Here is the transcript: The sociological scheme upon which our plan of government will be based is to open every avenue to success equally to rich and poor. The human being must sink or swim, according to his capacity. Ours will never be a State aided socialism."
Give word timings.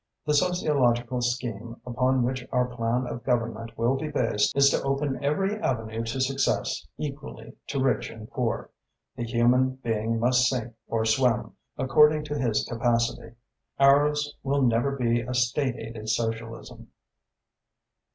The 0.25 0.33
sociological 0.33 1.21
scheme 1.21 1.79
upon 1.85 2.23
which 2.23 2.47
our 2.51 2.65
plan 2.65 3.05
of 3.05 3.23
government 3.23 3.77
will 3.77 3.95
be 3.97 4.07
based 4.09 4.57
is 4.57 4.71
to 4.71 4.81
open 4.81 5.23
every 5.23 5.55
avenue 5.59 6.03
to 6.05 6.19
success 6.19 6.87
equally 6.97 7.53
to 7.67 7.79
rich 7.83 8.09
and 8.09 8.27
poor. 8.31 8.71
The 9.15 9.25
human 9.25 9.75
being 9.83 10.19
must 10.19 10.49
sink 10.49 10.73
or 10.87 11.05
swim, 11.05 11.51
according 11.77 12.23
to 12.23 12.39
his 12.39 12.65
capacity. 12.65 13.35
Ours 13.77 14.35
will 14.41 14.63
never 14.63 14.95
be 14.97 15.21
a 15.21 15.35
State 15.35 15.75
aided 15.77 16.09
socialism." 16.09 16.87